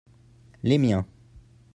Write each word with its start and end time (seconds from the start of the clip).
les 0.63 0.79
miens. 0.79 1.05